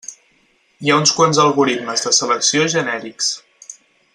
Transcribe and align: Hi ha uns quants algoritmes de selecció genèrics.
Hi 0.87 0.91
ha 0.91 0.95
uns 1.01 1.13
quants 1.17 1.39
algoritmes 1.43 2.07
de 2.07 2.15
selecció 2.21 2.67
genèrics. 2.77 3.29